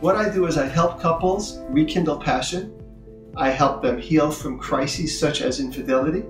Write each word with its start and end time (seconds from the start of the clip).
What 0.00 0.16
I 0.16 0.28
do 0.28 0.44
is 0.44 0.58
I 0.58 0.66
help 0.66 1.00
couples 1.00 1.58
rekindle 1.70 2.18
passion. 2.18 2.70
I 3.34 3.48
help 3.48 3.80
them 3.80 3.98
heal 3.98 4.30
from 4.30 4.58
crises 4.58 5.18
such 5.18 5.40
as 5.40 5.58
infidelity. 5.58 6.24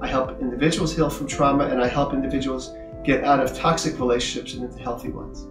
I 0.00 0.06
help 0.06 0.40
individuals 0.40 0.96
heal 0.96 1.10
from 1.10 1.26
trauma, 1.26 1.66
and 1.66 1.82
I 1.82 1.88
help 1.88 2.14
individuals 2.14 2.74
get 3.04 3.22
out 3.22 3.38
of 3.38 3.54
toxic 3.54 3.98
relationships 3.98 4.54
and 4.54 4.64
into 4.64 4.82
healthy 4.82 5.10
ones. 5.10 5.46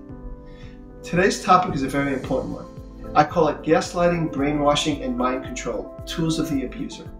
Today's 1.04 1.44
topic 1.44 1.76
is 1.76 1.84
a 1.84 1.88
very 1.88 2.14
important 2.14 2.56
one. 2.56 3.14
I 3.16 3.24
call 3.26 3.48
it 3.50 3.62
gaslighting, 3.62 4.32
brainwashing, 4.32 5.04
and 5.04 5.16
mind 5.16 5.44
control 5.44 6.02
tools 6.08 6.40
of 6.40 6.50
the 6.50 6.66
abuser. 6.66 7.12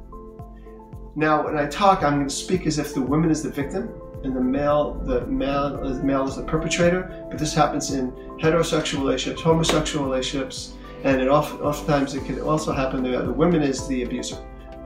Now, 1.16 1.46
when 1.46 1.56
I 1.56 1.68
talk, 1.68 2.02
I'm 2.02 2.16
going 2.16 2.28
to 2.28 2.34
speak 2.34 2.66
as 2.66 2.80
if 2.80 2.96
the 2.96 3.02
woman 3.02 3.30
is 3.30 3.44
the 3.44 3.52
victim 3.52 3.94
and 4.24 4.36
the 4.36 4.42
male, 4.42 4.94
the 5.06 5.26
male, 5.28 5.78
the 5.78 6.04
male 6.04 6.28
is 6.28 6.36
the 6.36 6.44
perpetrator. 6.44 7.26
But 7.30 7.40
this 7.40 7.54
happens 7.54 7.92
in 7.92 8.12
heterosexual 8.40 9.00
relationships, 9.00 9.42
homosexual 9.42 10.06
relationships, 10.06 10.74
and 11.04 11.22
it 11.22 11.28
often, 11.28 11.60
oftentimes 11.62 12.14
it 12.14 12.26
can 12.26 12.40
also 12.42 12.72
happen 12.72 13.04
that 13.12 13.26
the 13.26 13.34
woman 13.34 13.64
is 13.64 13.88
the 13.88 14.04
abuser. 14.04 14.38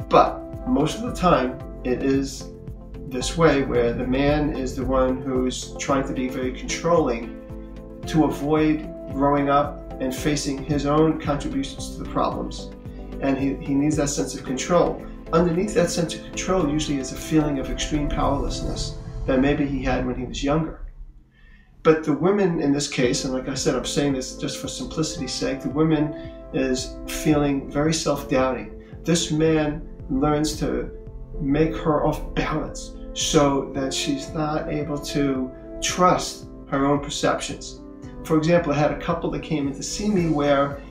But 0.10 0.68
most 0.68 0.98
of 0.98 1.04
the 1.04 1.14
time, 1.14 1.60
it 1.84 2.04
is 2.04 2.50
this 3.08 3.38
way 3.38 3.64
where 3.64 3.94
the 3.94 4.08
man 4.08 4.56
is 4.56 4.76
the 4.76 4.84
one 4.84 5.22
who's 5.22 5.76
trying 5.78 6.08
to 6.08 6.14
be 6.14 6.28
very 6.28 6.52
controlling 6.54 7.42
to 8.08 8.26
avoid 8.26 8.90
growing 9.12 9.50
up 9.50 9.82
and 10.02 10.14
facing 10.14 10.64
his 10.64 10.86
own 10.86 11.20
contributions 11.20 11.96
to 11.96 12.04
the 12.04 12.10
problems. 12.10 12.72
And 13.22 13.38
he, 13.38 13.56
he 13.56 13.74
needs 13.74 13.96
that 13.98 14.10
sense 14.10 14.36
of 14.36 14.44
control. 14.44 15.06
Underneath 15.32 15.74
that 15.74 15.90
sense 15.90 16.16
of 16.16 16.24
control 16.24 16.70
usually 16.70 17.00
is 17.00 17.12
a 17.12 17.16
feeling 17.16 17.60
of 17.60 17.70
extreme 17.70 18.10
powerlessness 18.10 18.98
that 19.26 19.40
maybe 19.40 19.66
he 19.66 19.84
had 19.84 20.06
when 20.06 20.16
he 20.16 20.26
was 20.26 20.44
younger. 20.44 20.82
But 21.84 22.04
the 22.04 22.14
women 22.14 22.62
in 22.62 22.72
this 22.72 22.88
case, 22.88 23.26
and 23.26 23.34
like 23.34 23.48
I 23.48 23.54
said, 23.54 23.76
I'm 23.76 23.86
saying 23.86 24.14
this 24.14 24.38
just 24.38 24.58
for 24.58 24.68
simplicity's 24.68 25.34
sake, 25.34 25.62
the 25.62 25.70
woman 25.70 26.14
is 26.54 26.96
feeling 27.08 27.70
very 27.70 27.94
self 27.94 28.30
doubting. 28.30 28.84
This 29.04 29.32
man 29.32 29.88
learns 30.10 30.58
to 30.60 30.90
make 31.40 31.76
her 31.76 32.06
off 32.06 32.34
balance 32.34 32.96
so 33.14 33.72
that 33.74 33.94
she's 33.94 34.30
not 34.30 34.70
able 34.70 34.98
to 34.98 35.52
trust 35.82 36.48
her 36.70 36.86
own 36.86 37.00
perceptions. 37.02 37.82
For 38.24 38.38
example, 38.38 38.74
I 38.74 38.78
had 38.78 38.92
a 38.92 39.00
couple 39.00 39.30
that 39.32 39.44
came 39.44 39.68
in 39.68 39.76
to 39.76 39.84
see 39.84 40.10
me 40.10 40.30
where 40.30 40.82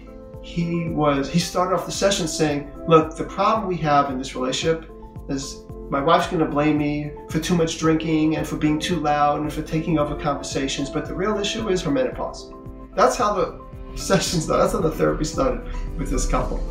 he 0.43 0.91
was 0.91 1.29
he 1.29 1.39
started 1.39 1.75
off 1.75 1.87
the 1.87 1.93
session 1.93 2.29
saying, 2.29 2.71
"Look, 2.87 3.17
the 3.17 3.25
problem 3.25 3.67
we 3.67 3.79
have 3.79 4.11
in 4.11 4.19
this 4.19 4.37
relationship 4.37 4.91
is 5.29 5.65
my 5.91 6.03
wife's 6.03 6.27
going 6.29 6.45
to 6.45 6.51
blame 6.51 6.79
me 6.79 7.13
for 7.29 7.39
too 7.39 7.55
much 7.55 7.79
drinking 7.79 8.37
and 8.37 8.47
for 8.47 8.57
being 8.57 8.79
too 8.79 8.97
loud 8.97 9.41
and 9.41 9.53
for 9.53 9.63
taking 9.63 9.99
over 9.99 10.15
conversations, 10.17 10.91
but 10.91 11.07
the 11.07 11.15
real 11.15 11.39
issue 11.39 11.69
is 11.69 11.83
her 11.83 11.91
menopause." 11.91 12.53
That's 12.95 13.17
how 13.17 13.35
the 13.35 13.65
session 13.97 14.41
started. 14.41 14.63
That's 14.63 14.73
how 14.73 14.81
the 14.81 14.91
therapy 14.91 15.25
started 15.25 15.65
with 15.99 16.11
this 16.11 16.27
couple. 16.27 16.63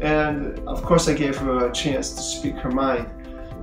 And 0.00 0.58
of 0.68 0.82
course, 0.82 1.08
I 1.08 1.14
gave 1.14 1.36
her 1.38 1.68
a 1.68 1.72
chance 1.72 2.10
to 2.14 2.22
speak 2.22 2.54
her 2.56 2.70
mind. 2.70 3.10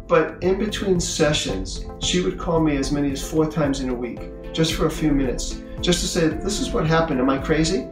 But 0.07 0.43
in 0.43 0.59
between 0.59 0.99
sessions, 0.99 1.85
she 1.99 2.21
would 2.21 2.37
call 2.37 2.59
me 2.59 2.75
as 2.77 2.91
many 2.91 3.11
as 3.11 3.27
four 3.27 3.49
times 3.49 3.79
in 3.79 3.89
a 3.89 3.93
week, 3.93 4.19
just 4.51 4.73
for 4.73 4.87
a 4.87 4.91
few 4.91 5.11
minutes, 5.11 5.61
just 5.81 6.01
to 6.01 6.07
say, 6.07 6.27
This 6.27 6.59
is 6.59 6.71
what 6.71 6.85
happened. 6.85 7.19
Am 7.19 7.29
I 7.29 7.37
crazy? 7.37 7.87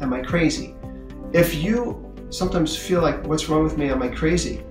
Am 0.00 0.12
I 0.12 0.22
crazy? 0.22 0.74
If 1.32 1.54
you 1.54 2.14
sometimes 2.30 2.76
feel 2.76 3.02
like, 3.02 3.26
What's 3.26 3.48
wrong 3.48 3.62
with 3.62 3.76
me? 3.76 3.90
Am 3.90 4.02
I 4.02 4.08
crazy? 4.08 4.62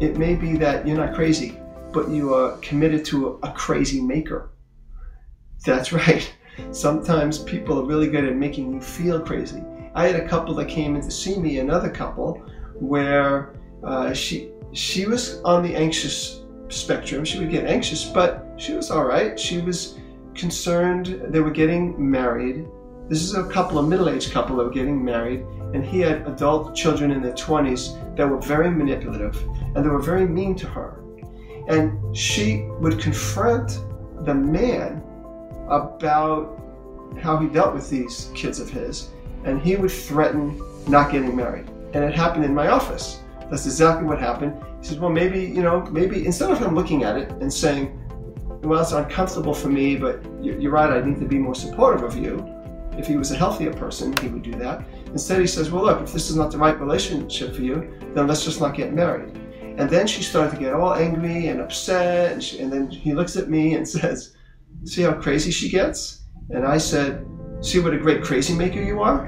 It 0.00 0.16
may 0.16 0.34
be 0.34 0.56
that 0.56 0.86
you're 0.86 0.96
not 0.96 1.14
crazy, 1.14 1.58
but 1.92 2.08
you 2.08 2.32
are 2.32 2.56
committed 2.58 3.04
to 3.06 3.38
a 3.42 3.52
crazy 3.52 4.00
maker. 4.00 4.50
That's 5.66 5.92
right. 5.92 6.32
Sometimes 6.72 7.38
people 7.38 7.78
are 7.78 7.84
really 7.84 8.08
good 8.08 8.24
at 8.24 8.34
making 8.34 8.72
you 8.72 8.80
feel 8.80 9.20
crazy. 9.20 9.62
I 9.94 10.06
had 10.06 10.16
a 10.16 10.26
couple 10.26 10.54
that 10.54 10.68
came 10.68 10.96
in 10.96 11.02
to 11.02 11.10
see 11.10 11.36
me, 11.38 11.58
another 11.58 11.90
couple, 11.90 12.42
where 12.74 13.54
uh, 13.84 14.14
she 14.14 14.50
she 14.72 15.04
was 15.04 15.42
on 15.42 15.62
the 15.62 15.74
anxious 15.74 16.44
spectrum. 16.68 17.24
She 17.24 17.38
would 17.38 17.50
get 17.50 17.66
anxious, 17.66 18.04
but 18.04 18.46
she 18.56 18.72
was 18.72 18.90
all 18.90 19.04
right. 19.04 19.38
She 19.38 19.60
was 19.60 19.98
concerned. 20.34 21.26
They 21.28 21.40
were 21.40 21.50
getting 21.50 22.10
married. 22.10 22.66
This 23.08 23.22
is 23.22 23.34
a 23.34 23.44
couple, 23.48 23.78
a 23.78 23.82
middle-aged 23.82 24.32
couple 24.32 24.56
that 24.56 24.64
were 24.64 24.70
getting 24.70 25.04
married, 25.04 25.40
and 25.74 25.84
he 25.84 26.00
had 26.00 26.26
adult 26.28 26.76
children 26.76 27.10
in 27.10 27.20
their 27.20 27.32
20s 27.32 28.16
that 28.16 28.28
were 28.28 28.38
very 28.38 28.70
manipulative 28.70 29.36
and 29.74 29.84
they 29.84 29.88
were 29.88 30.02
very 30.02 30.26
mean 30.26 30.54
to 30.56 30.66
her. 30.66 31.02
And 31.68 32.16
she 32.16 32.66
would 32.80 32.98
confront 33.00 33.80
the 34.24 34.34
man 34.34 35.02
about 35.68 36.56
how 37.22 37.36
he 37.36 37.48
dealt 37.48 37.74
with 37.74 37.88
these 37.88 38.30
kids 38.34 38.60
of 38.60 38.70
his, 38.70 39.10
and 39.44 39.60
he 39.60 39.76
would 39.76 39.90
threaten 39.90 40.60
not 40.88 41.10
getting 41.10 41.34
married. 41.34 41.68
And 41.92 42.04
it 42.04 42.14
happened 42.14 42.44
in 42.44 42.54
my 42.54 42.68
office. 42.68 43.20
That's 43.48 43.66
exactly 43.66 44.06
what 44.06 44.18
happened. 44.18 44.54
He 44.80 44.86
says, 44.86 44.98
well, 44.98 45.10
maybe, 45.10 45.40
you 45.40 45.62
know, 45.62 45.82
maybe 45.90 46.24
instead 46.24 46.50
of 46.50 46.58
him 46.58 46.74
looking 46.74 47.02
at 47.04 47.16
it 47.16 47.30
and 47.32 47.52
saying, 47.52 47.96
well, 48.62 48.80
it's 48.80 48.92
uncomfortable 48.92 49.54
for 49.54 49.68
me, 49.68 49.96
but 49.96 50.22
you're 50.42 50.70
right, 50.70 50.90
I 50.90 51.00
need 51.04 51.18
to 51.20 51.26
be 51.26 51.38
more 51.38 51.54
supportive 51.54 52.02
of 52.02 52.16
you. 52.16 52.46
If 52.98 53.06
he 53.06 53.16
was 53.16 53.30
a 53.30 53.36
healthier 53.36 53.72
person, 53.72 54.14
he 54.18 54.28
would 54.28 54.42
do 54.42 54.52
that. 54.56 54.84
Instead, 55.06 55.40
he 55.40 55.46
says, 55.46 55.70
well, 55.70 55.84
look, 55.84 56.02
if 56.02 56.12
this 56.12 56.28
is 56.28 56.36
not 56.36 56.50
the 56.50 56.58
right 56.58 56.78
relationship 56.78 57.54
for 57.54 57.62
you, 57.62 57.92
then 58.14 58.26
let's 58.26 58.44
just 58.44 58.60
not 58.60 58.74
get 58.74 58.92
married. 58.92 59.38
And 59.76 59.88
then 59.88 60.06
she 60.06 60.22
started 60.22 60.54
to 60.54 60.60
get 60.60 60.72
all 60.72 60.94
angry 60.94 61.48
and 61.48 61.60
upset. 61.60 62.32
And, 62.32 62.42
she, 62.42 62.60
and 62.60 62.72
then 62.72 62.90
he 62.90 63.14
looks 63.14 63.36
at 63.36 63.48
me 63.48 63.74
and 63.74 63.88
says, 63.96 64.36
see 64.84 65.02
how 65.02 65.12
crazy 65.12 65.50
she 65.50 65.68
gets? 65.68 66.22
And 66.50 66.66
I 66.66 66.78
said, 66.78 67.26
see 67.60 67.78
what 67.80 67.94
a 67.94 67.98
great 67.98 68.22
crazy 68.22 68.54
maker 68.54 68.82
you 68.82 69.00
are? 69.00 69.26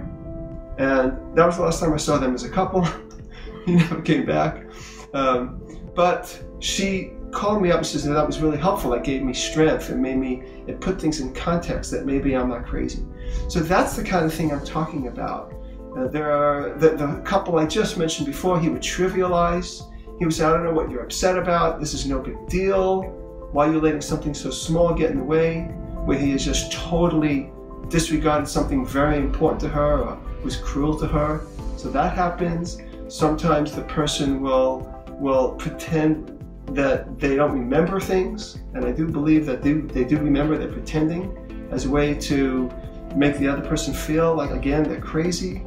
And 0.78 1.36
that 1.36 1.46
was 1.46 1.56
the 1.56 1.62
last 1.62 1.80
time 1.80 1.92
I 1.92 1.98
saw 1.98 2.18
them 2.18 2.34
as 2.34 2.44
a 2.44 2.50
couple. 2.50 2.86
he 3.66 3.76
never 3.76 4.00
came 4.02 4.26
back. 4.26 4.66
Um, 5.14 5.60
but 5.94 6.42
she 6.60 7.12
called 7.30 7.62
me 7.62 7.70
up 7.70 7.78
and 7.78 7.86
says 7.86 8.04
that 8.04 8.26
was 8.26 8.40
really 8.40 8.58
helpful. 8.58 8.92
It 8.94 9.04
gave 9.04 9.22
me 9.22 9.32
strength. 9.32 9.90
It 9.90 9.96
made 9.96 10.16
me, 10.16 10.42
it 10.66 10.80
put 10.80 11.00
things 11.00 11.20
in 11.20 11.34
context 11.34 11.90
that 11.90 12.06
maybe 12.06 12.36
I'm 12.36 12.48
not 12.48 12.66
crazy. 12.66 13.04
So 13.48 13.60
that's 13.60 13.96
the 13.96 14.04
kind 14.04 14.24
of 14.24 14.32
thing 14.32 14.52
I'm 14.52 14.64
talking 14.64 15.08
about. 15.08 15.54
Uh, 15.96 16.08
there 16.08 16.30
are 16.30 16.76
the, 16.78 16.90
the 16.90 17.20
couple 17.24 17.58
I 17.58 17.66
just 17.66 17.98
mentioned 17.98 18.26
before, 18.26 18.58
he 18.58 18.68
would 18.68 18.82
trivialize. 18.82 19.91
He 20.22 20.26
would 20.26 20.34
say, 20.34 20.44
I 20.44 20.52
don't 20.52 20.62
know 20.62 20.72
what 20.72 20.88
you're 20.88 21.02
upset 21.02 21.36
about. 21.36 21.80
This 21.80 21.94
is 21.94 22.06
no 22.06 22.20
big 22.20 22.46
deal. 22.46 23.02
Why 23.50 23.66
are 23.66 23.72
you 23.72 23.80
letting 23.80 24.00
something 24.00 24.32
so 24.34 24.50
small 24.50 24.94
get 24.94 25.10
in 25.10 25.16
the 25.16 25.24
way? 25.24 25.62
Where 26.04 26.16
he 26.16 26.30
has 26.30 26.44
just 26.44 26.70
totally 26.70 27.50
disregarded 27.88 28.46
something 28.46 28.86
very 28.86 29.16
important 29.16 29.60
to 29.62 29.68
her 29.70 29.98
or 29.98 30.20
was 30.44 30.58
cruel 30.58 30.96
to 31.00 31.08
her. 31.08 31.40
So 31.76 31.90
that 31.90 32.14
happens. 32.14 32.80
Sometimes 33.08 33.72
the 33.72 33.82
person 33.82 34.40
will 34.40 34.88
will 35.08 35.56
pretend 35.56 36.38
that 36.68 37.18
they 37.18 37.34
don't 37.34 37.50
remember 37.50 37.98
things, 37.98 38.58
and 38.74 38.84
I 38.84 38.92
do 38.92 39.08
believe 39.08 39.44
that 39.46 39.60
they, 39.60 39.72
they 39.72 40.04
do 40.04 40.18
remember. 40.18 40.56
They're 40.56 40.70
pretending 40.70 41.68
as 41.72 41.86
a 41.86 41.90
way 41.90 42.14
to 42.30 42.70
make 43.16 43.38
the 43.38 43.48
other 43.48 43.68
person 43.68 43.92
feel 43.92 44.36
like 44.36 44.52
again 44.52 44.84
they're 44.84 45.00
crazy. 45.00 45.64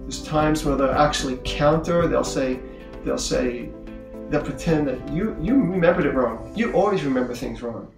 There's 0.00 0.24
times 0.24 0.64
where 0.64 0.74
they'll 0.74 0.90
actually 0.90 1.38
counter. 1.44 2.08
They'll 2.08 2.24
say, 2.24 2.58
they'll 3.04 3.16
say, 3.16 3.70
they'll 4.32 4.42
pretend 4.42 4.88
that 4.88 5.12
you 5.12 5.36
you 5.40 5.54
remembered 5.54 6.06
it 6.06 6.14
wrong. 6.14 6.50
You 6.56 6.72
always 6.72 7.04
remember 7.04 7.34
things 7.34 7.60
wrong. 7.62 7.92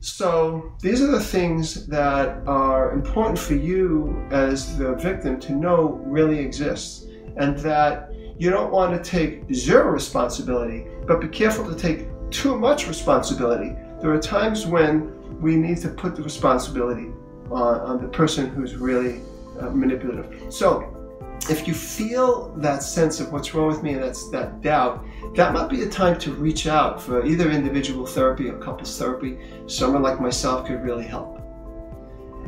So 0.00 0.74
these 0.82 1.00
are 1.00 1.06
the 1.06 1.20
things 1.20 1.86
that 1.86 2.46
are 2.46 2.92
important 2.92 3.38
for 3.38 3.54
you 3.54 4.26
as 4.30 4.76
the 4.76 4.94
victim 4.96 5.40
to 5.40 5.52
know 5.52 6.00
really 6.04 6.40
exists 6.40 7.06
and 7.36 7.56
that 7.58 8.12
you 8.36 8.50
don't 8.50 8.72
want 8.72 8.90
to 8.92 9.10
take 9.10 9.44
zero 9.54 9.86
responsibility, 9.90 10.86
but 11.06 11.20
be 11.20 11.28
careful 11.28 11.64
to 11.72 11.76
take 11.76 12.08
too 12.30 12.58
much 12.58 12.88
responsibility. 12.88 13.76
There 14.00 14.10
are 14.10 14.20
times 14.20 14.66
when 14.66 15.40
we 15.40 15.54
need 15.54 15.78
to 15.78 15.88
put 15.88 16.16
the 16.16 16.22
responsibility 16.22 17.08
on, 17.50 17.80
on 17.80 18.02
the 18.02 18.08
person 18.08 18.48
who's 18.48 18.74
really 18.76 19.22
uh, 19.60 19.70
manipulative. 19.70 20.52
So, 20.52 21.03
if 21.50 21.68
you 21.68 21.74
feel 21.74 22.54
that 22.56 22.82
sense 22.82 23.20
of 23.20 23.30
what's 23.30 23.54
wrong 23.54 23.68
with 23.68 23.82
me 23.82 23.94
and 23.94 24.02
that's 24.02 24.30
that 24.30 24.62
doubt, 24.62 25.04
that 25.34 25.52
might 25.52 25.68
be 25.68 25.82
a 25.82 25.88
time 25.88 26.18
to 26.20 26.32
reach 26.32 26.66
out 26.66 27.02
for 27.02 27.24
either 27.26 27.50
individual 27.50 28.06
therapy 28.06 28.48
or 28.48 28.58
couples 28.58 28.98
therapy. 28.98 29.38
Someone 29.66 30.02
like 30.02 30.20
myself 30.20 30.66
could 30.66 30.82
really 30.82 31.04
help. 31.04 31.40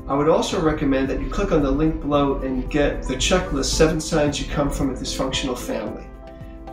I 0.08 0.14
would 0.14 0.28
also 0.28 0.62
recommend 0.62 1.08
that 1.08 1.20
you 1.20 1.28
click 1.28 1.52
on 1.52 1.62
the 1.62 1.70
link 1.70 2.00
below 2.00 2.36
and 2.38 2.70
get 2.70 3.02
the 3.02 3.16
checklist 3.16 3.66
Seven 3.66 4.00
Signs 4.00 4.40
You 4.40 4.46
Come 4.52 4.70
from 4.70 4.90
a 4.90 4.94
Dysfunctional 4.94 5.58
Family. 5.58 6.06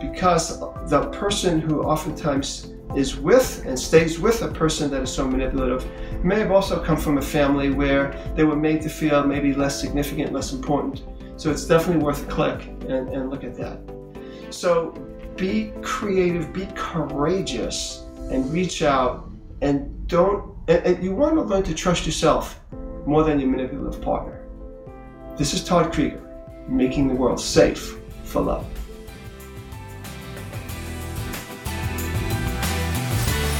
Because 0.00 0.60
the 0.88 1.10
person 1.10 1.60
who 1.60 1.82
oftentimes 1.82 2.74
is 2.96 3.16
with 3.16 3.64
and 3.66 3.78
stays 3.78 4.20
with 4.20 4.42
a 4.42 4.48
person 4.48 4.90
that 4.90 5.02
is 5.02 5.12
so 5.12 5.26
manipulative 5.26 5.84
may 6.22 6.38
have 6.38 6.52
also 6.52 6.82
come 6.82 6.96
from 6.96 7.18
a 7.18 7.22
family 7.22 7.70
where 7.70 8.12
they 8.36 8.44
were 8.44 8.56
made 8.56 8.80
to 8.82 8.88
feel 8.88 9.24
maybe 9.24 9.52
less 9.52 9.80
significant, 9.80 10.32
less 10.32 10.52
important. 10.52 11.02
So 11.36 11.50
it's 11.50 11.64
definitely 11.64 12.04
worth 12.04 12.22
a 12.26 12.30
click 12.30 12.66
and, 12.88 13.08
and 13.08 13.30
look 13.30 13.44
at 13.44 13.56
that. 13.56 13.80
So 14.50 14.90
be 15.36 15.72
creative, 15.82 16.52
be 16.52 16.68
courageous, 16.74 18.04
and 18.30 18.50
reach 18.52 18.82
out 18.82 19.30
and 19.60 20.06
don't, 20.06 20.54
and, 20.68 20.84
and 20.86 21.04
you 21.04 21.14
want 21.14 21.34
to 21.34 21.42
learn 21.42 21.62
to 21.64 21.74
trust 21.74 22.06
yourself 22.06 22.60
more 23.06 23.24
than 23.24 23.40
your 23.40 23.50
manipulative 23.50 24.00
partner. 24.00 24.40
This 25.36 25.52
is 25.52 25.64
Todd 25.64 25.92
Krieger, 25.92 26.22
making 26.68 27.08
the 27.08 27.14
world 27.14 27.40
safe 27.40 27.98
for 28.24 28.42
love. 28.42 28.66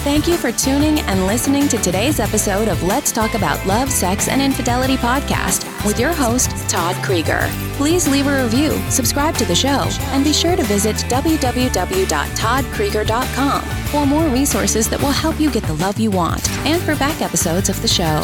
Thank 0.04 0.28
you 0.28 0.36
for 0.36 0.52
tuning 0.52 1.00
and 1.00 1.26
listening 1.26 1.66
to 1.68 1.78
today's 1.78 2.20
episode 2.20 2.68
of 2.68 2.82
Let's 2.82 3.10
Talk 3.10 3.32
About 3.32 3.66
Love, 3.66 3.90
Sex, 3.90 4.28
and 4.28 4.42
Infidelity 4.42 4.98
podcast 4.98 5.64
with 5.86 5.98
your 5.98 6.12
host, 6.12 6.50
Todd 6.68 6.94
Krieger. 7.02 7.48
Please 7.76 8.06
leave 8.06 8.26
a 8.26 8.44
review, 8.44 8.72
subscribe 8.90 9.34
to 9.36 9.46
the 9.46 9.54
show, 9.54 9.88
and 10.12 10.22
be 10.22 10.34
sure 10.34 10.56
to 10.56 10.62
visit 10.64 10.96
www.toddkrieger.com 10.96 13.62
for 13.62 14.04
more 14.04 14.28
resources 14.28 14.90
that 14.90 15.00
will 15.00 15.10
help 15.10 15.40
you 15.40 15.50
get 15.50 15.62
the 15.62 15.72
love 15.72 15.98
you 15.98 16.10
want 16.10 16.50
and 16.66 16.82
for 16.82 16.94
back 16.96 17.22
episodes 17.22 17.70
of 17.70 17.80
the 17.80 17.88
show. 17.88 18.20